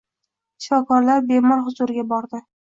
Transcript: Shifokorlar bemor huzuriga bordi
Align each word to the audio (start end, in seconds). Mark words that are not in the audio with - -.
Shifokorlar 0.65 1.21
bemor 1.33 1.63
huzuriga 1.67 2.07
bordi 2.17 2.43